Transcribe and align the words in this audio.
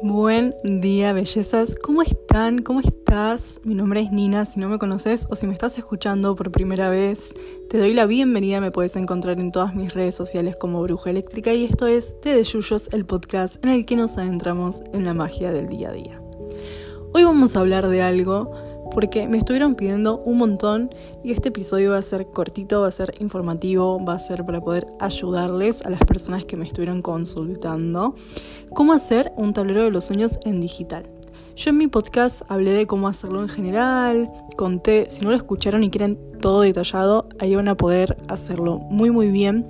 Buen 0.00 0.54
día, 0.62 1.12
bellezas. 1.12 1.74
¿Cómo 1.74 2.02
están? 2.02 2.60
¿Cómo 2.60 2.78
estás? 2.78 3.60
Mi 3.64 3.74
nombre 3.74 4.00
es 4.00 4.12
Nina. 4.12 4.44
Si 4.44 4.60
no 4.60 4.68
me 4.68 4.78
conoces 4.78 5.26
o 5.28 5.34
si 5.34 5.48
me 5.48 5.52
estás 5.52 5.76
escuchando 5.76 6.36
por 6.36 6.52
primera 6.52 6.88
vez, 6.88 7.34
te 7.68 7.78
doy 7.78 7.94
la 7.94 8.06
bienvenida. 8.06 8.60
Me 8.60 8.70
puedes 8.70 8.94
encontrar 8.94 9.40
en 9.40 9.50
todas 9.50 9.74
mis 9.74 9.92
redes 9.94 10.14
sociales 10.14 10.54
como 10.56 10.80
Bruja 10.82 11.10
Eléctrica 11.10 11.52
y 11.52 11.64
esto 11.64 11.88
es 11.88 12.14
Te 12.20 12.32
de 12.32 12.44
Yuyos, 12.44 12.88
el 12.92 13.06
podcast 13.06 13.62
en 13.64 13.70
el 13.70 13.86
que 13.86 13.96
nos 13.96 14.18
adentramos 14.18 14.82
en 14.92 15.04
la 15.04 15.14
magia 15.14 15.50
del 15.50 15.68
día 15.68 15.88
a 15.88 15.92
día. 15.92 16.22
Hoy 17.12 17.24
vamos 17.24 17.56
a 17.56 17.60
hablar 17.60 17.88
de 17.88 18.00
algo 18.00 18.52
porque 18.92 19.28
me 19.28 19.38
estuvieron 19.38 19.74
pidiendo 19.74 20.18
un 20.18 20.38
montón 20.38 20.90
y 21.22 21.32
este 21.32 21.48
episodio 21.48 21.92
va 21.92 21.98
a 21.98 22.02
ser 22.02 22.26
cortito, 22.26 22.80
va 22.80 22.88
a 22.88 22.92
ser 22.92 23.14
informativo, 23.20 24.04
va 24.04 24.14
a 24.14 24.18
ser 24.18 24.44
para 24.44 24.60
poder 24.60 24.86
ayudarles 25.00 25.82
a 25.82 25.90
las 25.90 26.00
personas 26.00 26.44
que 26.44 26.56
me 26.56 26.66
estuvieron 26.66 27.02
consultando 27.02 28.14
cómo 28.74 28.92
hacer 28.92 29.32
un 29.36 29.52
tablero 29.52 29.84
de 29.84 29.90
los 29.90 30.04
sueños 30.04 30.38
en 30.44 30.60
digital. 30.60 31.08
Yo 31.56 31.70
en 31.70 31.76
mi 31.76 31.88
podcast 31.88 32.42
hablé 32.48 32.72
de 32.72 32.86
cómo 32.86 33.08
hacerlo 33.08 33.42
en 33.42 33.48
general, 33.48 34.30
conté, 34.56 35.10
si 35.10 35.24
no 35.24 35.30
lo 35.30 35.36
escucharon 35.36 35.82
y 35.82 35.90
quieren 35.90 36.16
todo 36.40 36.60
detallado, 36.60 37.28
ahí 37.40 37.56
van 37.56 37.66
a 37.66 37.76
poder 37.76 38.16
hacerlo 38.28 38.78
muy 38.78 39.10
muy 39.10 39.32
bien. 39.32 39.66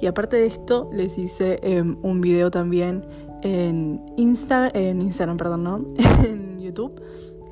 Y 0.00 0.06
aparte 0.06 0.36
de 0.36 0.46
esto, 0.46 0.88
les 0.92 1.18
hice 1.18 1.58
em, 1.62 1.98
un 2.02 2.22
video 2.22 2.50
también 2.50 3.06
en, 3.42 4.02
Insta 4.16 4.70
en 4.72 5.02
Instagram, 5.02 5.36
perdón, 5.36 5.62
¿no? 5.62 5.84
en 6.24 6.58
YouTube 6.58 7.02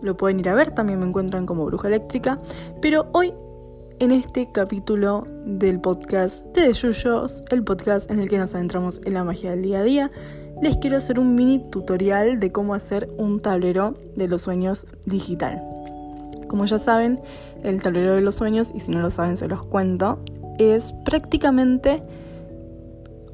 lo 0.02 0.16
pueden 0.16 0.40
ir 0.40 0.48
a 0.48 0.54
ver, 0.54 0.70
también 0.70 0.98
me 0.98 1.06
encuentran 1.06 1.46
como 1.46 1.64
Bruja 1.64 1.88
Eléctrica. 1.88 2.38
Pero 2.80 3.08
hoy, 3.12 3.32
en 3.98 4.10
este 4.10 4.50
capítulo 4.52 5.26
del 5.46 5.80
podcast 5.80 6.44
de 6.56 6.72
Yuyos, 6.72 7.44
el 7.50 7.64
podcast 7.64 8.10
en 8.10 8.18
el 8.18 8.28
que 8.28 8.38
nos 8.38 8.54
adentramos 8.54 9.00
en 9.04 9.14
la 9.14 9.24
magia 9.24 9.50
del 9.50 9.62
día 9.62 9.78
a 9.80 9.82
día, 9.82 10.10
les 10.62 10.76
quiero 10.76 10.96
hacer 10.96 11.18
un 11.18 11.34
mini 11.34 11.62
tutorial 11.62 12.38
de 12.38 12.52
cómo 12.52 12.74
hacer 12.74 13.08
un 13.18 13.40
tablero 13.40 13.94
de 14.16 14.28
los 14.28 14.42
sueños 14.42 14.86
digital. 15.06 15.62
Como 16.48 16.64
ya 16.66 16.78
saben, 16.78 17.20
el 17.62 17.82
tablero 17.82 18.14
de 18.14 18.20
los 18.20 18.34
sueños, 18.36 18.70
y 18.74 18.80
si 18.80 18.90
no 18.92 19.00
lo 19.00 19.10
saben 19.10 19.36
se 19.36 19.48
los 19.48 19.64
cuento, 19.66 20.20
es 20.58 20.92
prácticamente 21.04 22.02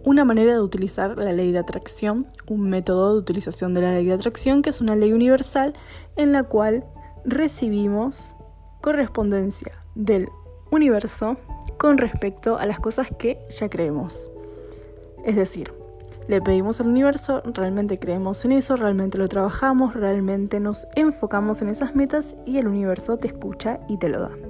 una 0.04 0.24
manera 0.24 0.54
de 0.54 0.60
utilizar 0.60 1.16
la 1.16 1.32
ley 1.32 1.52
de 1.52 1.58
atracción, 1.58 2.26
un 2.48 2.68
método 2.68 3.14
de 3.14 3.18
utilización 3.20 3.74
de 3.74 3.82
la 3.82 3.92
ley 3.92 4.06
de 4.06 4.12
atracción 4.12 4.62
que 4.62 4.70
es 4.70 4.80
una 4.80 4.96
ley 4.96 5.12
universal 5.12 5.74
en 6.16 6.32
la 6.32 6.44
cual 6.44 6.84
recibimos 7.24 8.36
correspondencia 8.80 9.72
del 9.94 10.28
universo 10.70 11.36
con 11.78 11.98
respecto 11.98 12.58
a 12.58 12.66
las 12.66 12.80
cosas 12.80 13.08
que 13.18 13.42
ya 13.58 13.68
creemos. 13.68 14.30
Es 15.24 15.36
decir, 15.36 15.72
le 16.28 16.40
pedimos 16.40 16.80
al 16.80 16.86
universo, 16.86 17.42
realmente 17.44 17.98
creemos 17.98 18.44
en 18.44 18.52
eso, 18.52 18.76
realmente 18.76 19.18
lo 19.18 19.28
trabajamos, 19.28 19.94
realmente 19.94 20.60
nos 20.60 20.86
enfocamos 20.94 21.60
en 21.62 21.68
esas 21.68 21.94
metas 21.94 22.36
y 22.46 22.58
el 22.58 22.68
universo 22.68 23.16
te 23.16 23.28
escucha 23.28 23.80
y 23.88 23.98
te 23.98 24.08
lo 24.08 24.20
da. 24.20 24.49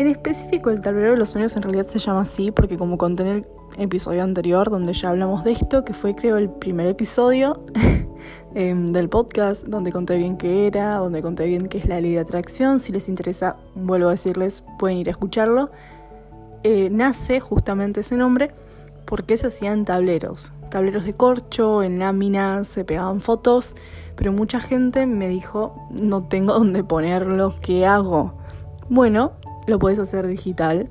En 0.00 0.06
específico, 0.06 0.70
el 0.70 0.80
tablero 0.80 1.10
de 1.10 1.18
los 1.18 1.28
sueños 1.28 1.54
en 1.56 1.62
realidad 1.62 1.86
se 1.86 1.98
llama 1.98 2.22
así 2.22 2.50
porque 2.50 2.78
como 2.78 2.96
conté 2.96 3.22
en 3.22 3.28
el 3.28 3.46
episodio 3.76 4.22
anterior 4.22 4.70
donde 4.70 4.94
ya 4.94 5.10
hablamos 5.10 5.44
de 5.44 5.52
esto, 5.52 5.84
que 5.84 5.92
fue 5.92 6.14
creo 6.14 6.38
el 6.38 6.48
primer 6.48 6.86
episodio 6.86 7.62
em, 8.54 8.92
del 8.92 9.10
podcast, 9.10 9.66
donde 9.66 9.92
conté 9.92 10.16
bien 10.16 10.38
qué 10.38 10.66
era, 10.66 10.94
donde 10.94 11.20
conté 11.20 11.44
bien 11.44 11.68
qué 11.68 11.76
es 11.76 11.84
la 11.84 12.00
ley 12.00 12.14
de 12.14 12.20
atracción, 12.20 12.80
si 12.80 12.92
les 12.92 13.10
interesa, 13.10 13.56
vuelvo 13.74 14.08
a 14.08 14.12
decirles, 14.12 14.64
pueden 14.78 14.96
ir 14.96 15.08
a 15.08 15.10
escucharlo. 15.10 15.70
Eh, 16.62 16.88
nace 16.90 17.38
justamente 17.38 18.00
ese 18.00 18.16
nombre 18.16 18.52
porque 19.04 19.36
se 19.36 19.48
hacían 19.48 19.84
tableros, 19.84 20.54
tableros 20.70 21.04
de 21.04 21.12
corcho, 21.12 21.82
en 21.82 21.98
láminas, 21.98 22.68
se 22.68 22.86
pegaban 22.86 23.20
fotos, 23.20 23.76
pero 24.16 24.32
mucha 24.32 24.60
gente 24.60 25.04
me 25.04 25.28
dijo, 25.28 25.74
no 26.00 26.26
tengo 26.26 26.54
dónde 26.58 26.84
ponerlo, 26.84 27.56
¿qué 27.60 27.84
hago? 27.84 28.32
Bueno, 28.88 29.32
lo 29.66 29.78
puedes 29.78 29.98
hacer 29.98 30.26
digital. 30.26 30.88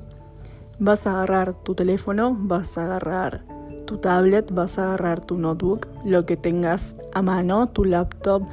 Vas 0.80 1.08
a 1.08 1.12
agarrar 1.12 1.54
tu 1.64 1.76
teléfono, 1.76 2.36
vas 2.40 2.78
a 2.78 2.86
agarrar 2.86 3.44
tu 3.86 3.98
tablet, 3.98 4.54
vas 4.54 4.78
a 4.78 4.84
agarrar 4.84 5.20
tu 5.20 5.38
notebook, 5.38 5.88
lo 6.06 6.26
que 6.26 6.38
tengas 6.38 6.96
a 7.14 7.22
mano, 7.22 7.70
tu 7.70 7.86
laptop, 7.86 8.44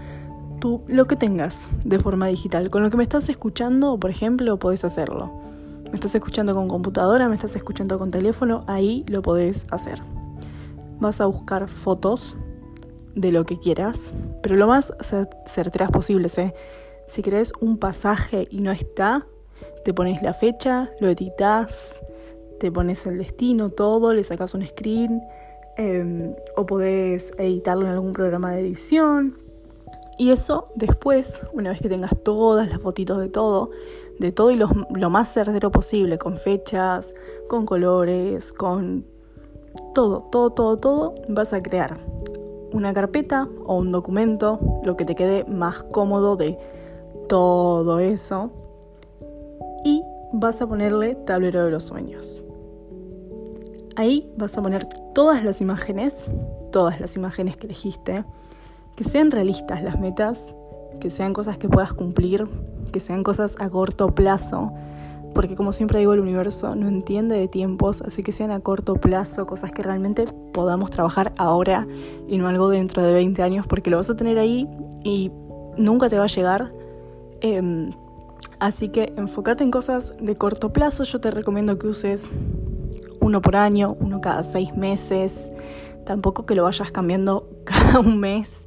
tu, 0.60 0.82
lo 0.86 1.06
que 1.06 1.16
tengas 1.16 1.70
de 1.84 1.98
forma 1.98 2.26
digital. 2.26 2.70
Con 2.70 2.82
lo 2.82 2.90
que 2.90 2.96
me 2.96 3.02
estás 3.02 3.28
escuchando, 3.28 3.98
por 3.98 4.10
ejemplo, 4.10 4.58
podés 4.58 4.84
hacerlo. 4.84 5.30
Me 5.90 5.94
estás 5.94 6.14
escuchando 6.14 6.54
con 6.54 6.68
computadora, 6.68 7.28
me 7.28 7.36
estás 7.36 7.54
escuchando 7.54 7.98
con 7.98 8.10
teléfono, 8.10 8.64
ahí 8.66 9.04
lo 9.08 9.22
podés 9.22 9.66
hacer. 9.70 10.02
Vas 10.98 11.20
a 11.20 11.26
buscar 11.26 11.68
fotos 11.68 12.36
de 13.14 13.30
lo 13.30 13.44
que 13.44 13.58
quieras, 13.58 14.12
pero 14.42 14.56
lo 14.56 14.66
más 14.66 14.92
certeras 15.46 15.90
posible. 15.90 16.28
¿eh? 16.36 16.54
Si 17.08 17.22
querés 17.22 17.52
un 17.60 17.78
pasaje 17.78 18.48
y 18.50 18.60
no 18.60 18.72
está, 18.72 19.26
te 19.86 19.94
pones 19.94 20.20
la 20.20 20.34
fecha, 20.34 20.90
lo 20.98 21.08
editas, 21.08 21.94
te 22.58 22.72
pones 22.72 23.06
el 23.06 23.18
destino, 23.18 23.70
todo, 23.70 24.12
le 24.12 24.24
sacas 24.24 24.52
un 24.54 24.66
screen 24.66 25.22
em, 25.76 26.34
o 26.56 26.66
podés 26.66 27.32
editarlo 27.38 27.86
en 27.86 27.92
algún 27.92 28.12
programa 28.12 28.50
de 28.50 28.62
edición. 28.62 29.38
Y 30.18 30.30
eso 30.30 30.66
después, 30.74 31.46
una 31.52 31.70
vez 31.70 31.80
que 31.80 31.88
tengas 31.88 32.10
todas 32.24 32.68
las 32.68 32.82
fotitos 32.82 33.20
de 33.20 33.28
todo, 33.28 33.70
de 34.18 34.32
todo 34.32 34.50
y 34.50 34.56
lo, 34.56 34.68
más 35.08 35.32
certero 35.32 35.70
posible, 35.70 36.18
con 36.18 36.36
fechas, 36.36 37.14
con 37.46 37.64
colores, 37.64 38.52
con 38.52 39.06
todo, 39.94 40.18
todo, 40.18 40.50
todo, 40.50 40.78
todo, 40.78 41.14
vas 41.28 41.52
a 41.52 41.62
crear 41.62 41.96
una 42.72 42.92
carpeta 42.92 43.48
o 43.64 43.76
un 43.76 43.92
documento, 43.92 44.58
lo 44.84 44.96
que 44.96 45.04
te 45.04 45.14
quede 45.14 45.44
más 45.44 45.84
cómodo 45.84 46.34
de 46.34 46.58
todo 47.28 48.00
eso 48.00 48.50
vas 50.32 50.60
a 50.62 50.66
ponerle 50.66 51.14
tablero 51.14 51.64
de 51.64 51.70
los 51.70 51.84
sueños. 51.84 52.42
Ahí 53.96 54.30
vas 54.36 54.56
a 54.58 54.62
poner 54.62 54.84
todas 55.14 55.42
las 55.44 55.60
imágenes, 55.60 56.30
todas 56.70 57.00
las 57.00 57.16
imágenes 57.16 57.56
que 57.56 57.66
elegiste, 57.66 58.24
que 58.94 59.04
sean 59.04 59.30
realistas 59.30 59.82
las 59.82 59.98
metas, 59.98 60.54
que 61.00 61.10
sean 61.10 61.32
cosas 61.32 61.58
que 61.58 61.68
puedas 61.68 61.92
cumplir, 61.94 62.46
que 62.92 63.00
sean 63.00 63.22
cosas 63.22 63.56
a 63.58 63.70
corto 63.70 64.14
plazo, 64.14 64.72
porque 65.36 65.54
como 65.54 65.72
siempre 65.72 65.98
digo, 65.98 66.14
el 66.14 66.20
universo 66.20 66.74
no 66.74 66.88
entiende 66.88 67.36
de 67.36 67.46
tiempos, 67.46 68.00
así 68.00 68.22
que 68.22 68.32
sean 68.32 68.50
a 68.50 68.60
corto 68.60 68.94
plazo, 68.94 69.46
cosas 69.46 69.70
que 69.70 69.82
realmente 69.82 70.24
podamos 70.54 70.90
trabajar 70.90 71.34
ahora 71.36 71.86
y 72.26 72.38
no 72.38 72.48
algo 72.48 72.70
dentro 72.70 73.02
de 73.02 73.12
20 73.12 73.42
años, 73.42 73.66
porque 73.66 73.90
lo 73.90 73.98
vas 73.98 74.08
a 74.08 74.16
tener 74.16 74.38
ahí 74.38 74.66
y 75.04 75.30
nunca 75.76 76.08
te 76.08 76.16
va 76.16 76.24
a 76.24 76.28
llegar. 76.28 76.72
Em, 77.42 77.90
Así 78.58 78.88
que 78.88 79.12
enfócate 79.16 79.64
en 79.64 79.70
cosas 79.70 80.14
de 80.20 80.36
corto 80.36 80.72
plazo. 80.72 81.04
Yo 81.04 81.20
te 81.20 81.30
recomiendo 81.30 81.78
que 81.78 81.88
uses 81.88 82.30
uno 83.20 83.42
por 83.42 83.56
año, 83.56 83.96
uno 84.00 84.20
cada 84.20 84.42
seis 84.42 84.74
meses. 84.76 85.52
Tampoco 86.04 86.46
que 86.46 86.54
lo 86.54 86.62
vayas 86.62 86.90
cambiando 86.90 87.48
cada 87.64 88.00
un 88.00 88.18
mes, 88.18 88.64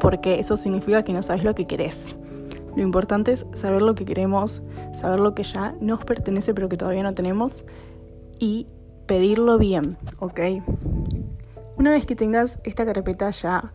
porque 0.00 0.38
eso 0.38 0.56
significa 0.56 1.02
que 1.02 1.12
no 1.12 1.22
sabes 1.22 1.44
lo 1.44 1.54
que 1.54 1.66
querés. 1.66 2.14
Lo 2.76 2.82
importante 2.82 3.32
es 3.32 3.46
saber 3.54 3.82
lo 3.82 3.94
que 3.94 4.04
queremos, 4.04 4.62
saber 4.92 5.20
lo 5.20 5.34
que 5.34 5.44
ya 5.44 5.76
nos 5.80 6.04
pertenece 6.04 6.54
pero 6.54 6.68
que 6.68 6.76
todavía 6.76 7.04
no 7.04 7.14
tenemos 7.14 7.64
y 8.40 8.66
pedirlo 9.06 9.58
bien, 9.58 9.96
¿ok? 10.18 10.40
Una 11.76 11.92
vez 11.92 12.04
que 12.04 12.16
tengas 12.16 12.58
esta 12.64 12.84
carpeta 12.84 13.30
ya 13.30 13.72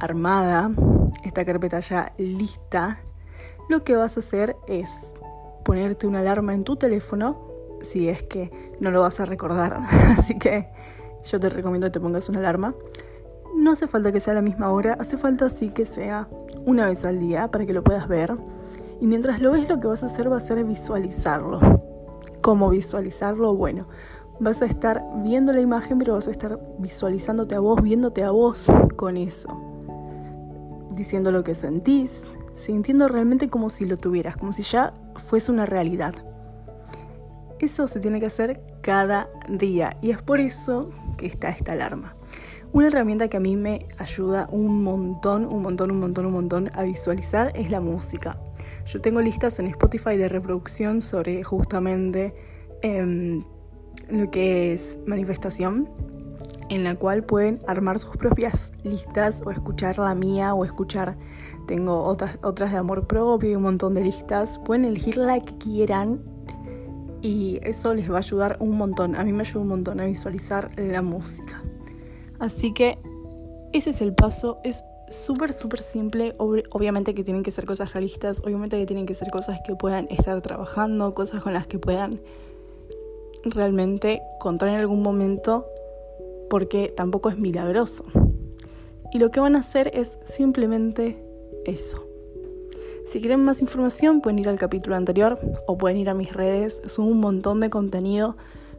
armada, 0.00 0.70
esta 1.22 1.44
carpeta 1.44 1.80
ya 1.80 2.12
lista, 2.16 3.02
lo 3.70 3.84
que 3.84 3.94
vas 3.94 4.16
a 4.16 4.20
hacer 4.20 4.56
es 4.66 4.90
ponerte 5.64 6.08
una 6.08 6.20
alarma 6.20 6.54
en 6.54 6.64
tu 6.64 6.74
teléfono, 6.74 7.38
si 7.80 8.08
es 8.08 8.24
que 8.24 8.50
no 8.80 8.90
lo 8.90 9.02
vas 9.02 9.20
a 9.20 9.24
recordar, 9.24 9.78
así 10.18 10.36
que 10.38 10.68
yo 11.24 11.38
te 11.38 11.48
recomiendo 11.48 11.86
que 11.86 11.92
te 11.92 12.00
pongas 12.00 12.28
una 12.28 12.40
alarma. 12.40 12.74
No 13.56 13.72
hace 13.72 13.86
falta 13.86 14.10
que 14.10 14.20
sea 14.20 14.32
a 14.32 14.34
la 14.34 14.42
misma 14.42 14.70
hora, 14.72 14.96
hace 14.98 15.16
falta 15.16 15.48
sí 15.48 15.70
que 15.70 15.84
sea 15.84 16.28
una 16.66 16.86
vez 16.86 17.04
al 17.04 17.20
día 17.20 17.48
para 17.48 17.64
que 17.64 17.72
lo 17.72 17.84
puedas 17.84 18.08
ver. 18.08 18.36
Y 19.00 19.06
mientras 19.06 19.40
lo 19.40 19.52
ves 19.52 19.68
lo 19.68 19.78
que 19.78 19.86
vas 19.86 20.02
a 20.02 20.06
hacer 20.06 20.30
va 20.30 20.38
a 20.38 20.40
ser 20.40 20.62
visualizarlo. 20.64 21.60
¿Cómo 22.40 22.70
visualizarlo? 22.70 23.54
Bueno, 23.54 23.86
vas 24.40 24.62
a 24.62 24.66
estar 24.66 25.02
viendo 25.22 25.52
la 25.52 25.60
imagen, 25.60 25.98
pero 25.98 26.14
vas 26.14 26.26
a 26.26 26.32
estar 26.32 26.58
visualizándote 26.78 27.54
a 27.54 27.60
vos, 27.60 27.80
viéndote 27.80 28.24
a 28.24 28.30
vos 28.30 28.66
con 28.96 29.16
eso. 29.16 29.48
Diciendo 30.92 31.30
lo 31.30 31.44
que 31.44 31.54
sentís, 31.54 32.26
sintiendo 32.60 33.08
realmente 33.08 33.48
como 33.48 33.70
si 33.70 33.86
lo 33.86 33.96
tuvieras, 33.96 34.36
como 34.36 34.52
si 34.52 34.62
ya 34.62 34.92
fuese 35.16 35.50
una 35.50 35.66
realidad. 35.66 36.14
Eso 37.58 37.88
se 37.88 38.00
tiene 38.00 38.20
que 38.20 38.26
hacer 38.26 38.62
cada 38.80 39.28
día 39.48 39.96
y 40.00 40.10
es 40.10 40.22
por 40.22 40.40
eso 40.40 40.90
que 41.18 41.26
está 41.26 41.50
esta 41.50 41.72
alarma. 41.72 42.14
Una 42.72 42.86
herramienta 42.86 43.28
que 43.28 43.36
a 43.36 43.40
mí 43.40 43.56
me 43.56 43.86
ayuda 43.98 44.48
un 44.50 44.82
montón, 44.84 45.44
un 45.44 45.62
montón, 45.62 45.90
un 45.90 45.98
montón, 45.98 46.26
un 46.26 46.32
montón 46.32 46.70
a 46.74 46.84
visualizar 46.84 47.52
es 47.54 47.70
la 47.70 47.80
música. 47.80 48.38
Yo 48.86 49.00
tengo 49.00 49.20
listas 49.20 49.58
en 49.58 49.66
Spotify 49.66 50.16
de 50.16 50.28
reproducción 50.28 51.00
sobre 51.00 51.42
justamente 51.42 52.32
em, 52.82 53.42
lo 54.08 54.30
que 54.30 54.72
es 54.74 54.98
manifestación 55.06 55.88
en 56.70 56.84
la 56.84 56.94
cual 56.94 57.24
pueden 57.24 57.60
armar 57.66 57.98
sus 57.98 58.16
propias 58.16 58.72
listas 58.84 59.42
o 59.44 59.50
escuchar 59.50 59.98
la 59.98 60.14
mía 60.14 60.54
o 60.54 60.64
escuchar, 60.64 61.18
tengo 61.66 62.04
otras, 62.04 62.38
otras 62.42 62.72
de 62.72 62.78
amor 62.78 63.06
propio 63.06 63.50
y 63.50 63.54
un 63.56 63.62
montón 63.62 63.94
de 63.94 64.02
listas, 64.02 64.58
pueden 64.60 64.86
elegir 64.86 65.16
la 65.16 65.40
que 65.40 65.58
quieran 65.58 66.22
y 67.20 67.58
eso 67.62 67.92
les 67.92 68.10
va 68.10 68.16
a 68.16 68.18
ayudar 68.18 68.56
un 68.60 68.78
montón, 68.78 69.16
a 69.16 69.24
mí 69.24 69.32
me 69.32 69.42
ayuda 69.42 69.60
un 69.60 69.68
montón 69.68 70.00
a 70.00 70.06
visualizar 70.06 70.70
la 70.76 71.02
música. 71.02 71.60
Así 72.38 72.72
que 72.72 72.98
ese 73.72 73.90
es 73.90 74.00
el 74.00 74.14
paso, 74.14 74.58
es 74.64 74.82
súper, 75.10 75.52
súper 75.52 75.80
simple. 75.80 76.34
obviamente 76.38 77.14
que 77.14 77.24
tienen 77.24 77.42
que 77.42 77.50
ser 77.50 77.66
cosas 77.66 77.92
realistas, 77.92 78.42
obviamente 78.44 78.78
que 78.78 78.86
tienen 78.86 79.06
que 79.06 79.14
ser 79.14 79.30
cosas 79.30 79.60
que 79.66 79.74
puedan 79.74 80.06
estar 80.10 80.40
trabajando, 80.40 81.14
cosas 81.14 81.42
con 81.42 81.52
las 81.52 81.66
que 81.66 81.78
puedan 81.78 82.20
realmente 83.44 84.22
contar 84.38 84.68
en 84.68 84.76
algún 84.76 85.02
momento, 85.02 85.66
porque 86.50 86.92
tampoco 86.94 87.30
es 87.30 87.38
milagroso. 87.38 88.04
Y 89.12 89.18
lo 89.18 89.30
que 89.30 89.40
van 89.40 89.56
a 89.56 89.60
hacer 89.60 89.90
es 89.94 90.18
simplemente 90.24 91.24
eso. 91.64 92.04
Si 93.06 93.20
quieren 93.20 93.42
más 93.42 93.62
información 93.62 94.20
pueden 94.20 94.38
ir 94.38 94.48
al 94.48 94.58
capítulo 94.58 94.94
anterior 94.94 95.40
o 95.66 95.78
pueden 95.78 95.98
ir 95.98 96.10
a 96.10 96.14
mis 96.14 96.32
redes, 96.32 96.82
subo 96.84 97.06
un 97.06 97.20
montón 97.20 97.60
de 97.60 97.70
contenido 97.70 98.36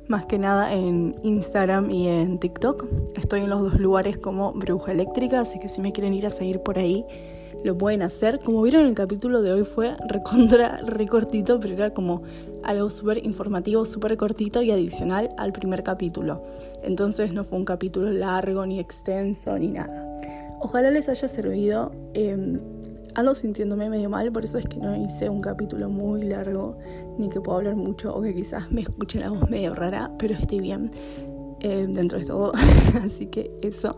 más 0.07 0.25
que 0.25 0.37
nada 0.37 0.73
en 0.73 1.15
Instagram 1.23 1.89
y 1.89 2.07
en 2.07 2.39
TikTok. 2.39 2.85
Estoy 3.15 3.41
en 3.41 3.49
los 3.49 3.61
dos 3.61 3.79
lugares 3.79 4.17
como 4.17 4.53
Bruja 4.53 4.91
Eléctrica, 4.91 5.41
así 5.41 5.59
que 5.59 5.69
si 5.69 5.81
me 5.81 5.91
quieren 5.91 6.13
ir 6.13 6.25
a 6.25 6.29
seguir 6.29 6.59
por 6.61 6.77
ahí, 6.77 7.05
lo 7.63 7.77
pueden 7.77 8.01
hacer. 8.01 8.39
Como 8.39 8.61
vieron, 8.61 8.85
el 8.85 8.95
capítulo 8.95 9.41
de 9.41 9.53
hoy 9.53 9.63
fue 9.63 9.95
recontra, 10.07 10.77
recortito, 10.85 11.59
pero 11.59 11.73
era 11.73 11.93
como 11.93 12.23
algo 12.63 12.89
súper 12.89 13.23
informativo, 13.25 13.85
súper 13.85 14.17
cortito 14.17 14.61
y 14.61 14.71
adicional 14.71 15.29
al 15.37 15.51
primer 15.53 15.83
capítulo. 15.83 16.43
Entonces 16.83 17.33
no 17.33 17.43
fue 17.43 17.57
un 17.59 17.65
capítulo 17.65 18.11
largo, 18.11 18.65
ni 18.65 18.79
extenso, 18.79 19.57
ni 19.57 19.69
nada. 19.69 20.17
Ojalá 20.59 20.91
les 20.91 21.09
haya 21.09 21.27
servido. 21.27 21.91
Em, 22.13 22.59
ando 23.15 23.35
sintiéndome 23.35 23.89
medio 23.89 24.09
mal, 24.09 24.31
por 24.31 24.43
eso 24.43 24.57
es 24.57 24.65
que 24.65 24.77
no 24.77 24.95
hice 24.95 25.29
un 25.29 25.41
capítulo 25.41 25.89
muy 25.89 26.23
largo, 26.23 26.77
ni 27.17 27.29
que 27.29 27.41
pueda 27.41 27.57
hablar 27.57 27.75
mucho, 27.75 28.15
o 28.15 28.21
que 28.21 28.33
quizás 28.33 28.71
me 28.71 28.81
escuche 28.81 29.19
la 29.19 29.29
voz 29.29 29.49
medio 29.49 29.75
rara, 29.75 30.11
pero 30.17 30.33
estoy 30.33 30.59
bien 30.59 30.91
eh, 31.61 31.87
dentro 31.89 32.19
de 32.19 32.25
todo. 32.25 32.51
Así 33.03 33.27
que 33.27 33.51
eso, 33.61 33.97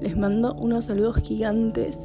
les 0.00 0.16
mando 0.16 0.54
unos 0.54 0.86
saludos 0.86 1.16
gigantes, 1.22 1.96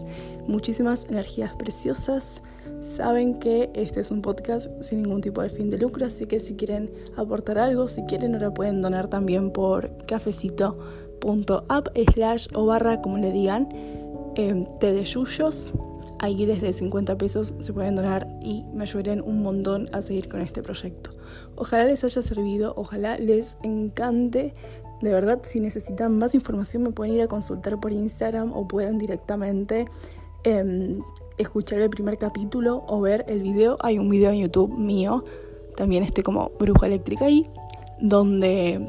muchísimas 0.47 1.05
energías 1.05 1.55
preciosas. 1.55 2.41
Saben 2.81 3.39
que 3.39 3.71
este 3.73 4.01
es 4.01 4.11
un 4.11 4.21
podcast 4.21 4.69
sin 4.81 5.03
ningún 5.03 5.21
tipo 5.21 5.41
de 5.41 5.49
fin 5.49 5.69
de 5.69 5.79
lucro, 5.79 6.05
así 6.05 6.27
que 6.27 6.39
si 6.39 6.55
quieren 6.55 6.91
aportar 7.15 7.57
algo, 7.57 7.87
si 7.87 8.03
quieren 8.03 8.35
ahora 8.35 8.53
pueden 8.53 8.81
donar 8.81 9.07
también 9.07 9.51
por 9.51 10.05
cafecito.app 10.05 11.87
slash 12.13 12.47
o 12.53 12.65
barra, 12.67 13.01
como 13.01 13.17
le 13.17 13.31
digan, 13.31 13.67
eh, 14.35 14.67
té 14.79 14.93
de 14.93 15.03
yuyos 15.03 15.73
Ahí 16.19 16.45
desde 16.47 16.73
50 16.73 17.17
pesos 17.17 17.53
se 17.59 17.73
pueden 17.73 17.95
donar 17.95 18.27
y 18.41 18.63
me 18.73 18.83
ayuden 18.83 19.21
un 19.21 19.43
montón 19.43 19.87
a 19.93 20.01
seguir 20.01 20.29
con 20.29 20.41
este 20.41 20.63
proyecto. 20.63 21.11
Ojalá 21.55 21.85
les 21.85 22.03
haya 22.03 22.21
servido, 22.21 22.73
ojalá 22.75 23.17
les 23.19 23.57
encante. 23.61 24.53
De 25.01 25.11
verdad, 25.11 25.39
si 25.43 25.59
necesitan 25.59 26.17
más 26.17 26.33
información 26.33 26.83
me 26.83 26.91
pueden 26.91 27.13
ir 27.13 27.21
a 27.21 27.27
consultar 27.27 27.79
por 27.79 27.91
Instagram 27.91 28.51
o 28.53 28.67
pueden 28.67 28.97
directamente 28.97 29.85
em, 30.43 31.01
escuchar 31.37 31.79
el 31.79 31.89
primer 31.89 32.17
capítulo 32.17 32.83
o 32.87 32.99
ver 33.01 33.25
el 33.27 33.41
video. 33.43 33.77
Hay 33.81 33.99
un 33.99 34.09
video 34.09 34.31
en 34.31 34.39
YouTube 34.39 34.75
mío, 34.75 35.23
también 35.75 36.03
estoy 36.03 36.23
como 36.23 36.51
bruja 36.59 36.87
eléctrica 36.87 37.25
ahí, 37.25 37.49
donde 37.99 38.87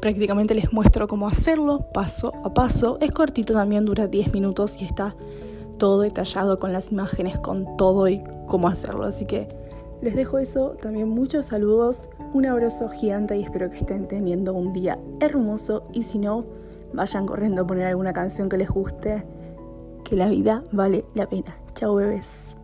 prácticamente 0.00 0.54
les 0.54 0.72
muestro 0.72 1.06
cómo 1.06 1.28
hacerlo 1.28 1.86
paso 1.92 2.32
a 2.42 2.54
paso. 2.54 2.96
Es 3.00 3.10
cortito 3.10 3.52
también, 3.52 3.84
dura 3.84 4.06
10 4.06 4.32
minutos 4.32 4.80
y 4.80 4.86
está 4.86 5.14
todo 5.78 6.00
detallado 6.00 6.58
con 6.58 6.72
las 6.72 6.90
imágenes, 6.90 7.38
con 7.38 7.76
todo 7.76 8.08
y 8.08 8.22
cómo 8.46 8.68
hacerlo. 8.68 9.04
Así 9.04 9.26
que 9.26 9.48
les 10.00 10.14
dejo 10.14 10.38
eso, 10.38 10.76
también 10.80 11.08
muchos 11.08 11.46
saludos, 11.46 12.08
un 12.32 12.46
abrazo 12.46 12.88
gigante 12.88 13.36
y 13.36 13.42
espero 13.42 13.70
que 13.70 13.78
estén 13.78 14.06
teniendo 14.06 14.54
un 14.54 14.72
día 14.72 14.98
hermoso 15.20 15.84
y 15.92 16.02
si 16.02 16.18
no, 16.18 16.44
vayan 16.92 17.26
corriendo 17.26 17.62
a 17.62 17.66
poner 17.66 17.86
alguna 17.86 18.12
canción 18.12 18.48
que 18.48 18.58
les 18.58 18.68
guste, 18.68 19.24
que 20.04 20.16
la 20.16 20.28
vida 20.28 20.62
vale 20.72 21.04
la 21.14 21.28
pena. 21.28 21.56
Chao 21.74 21.94
bebés. 21.94 22.56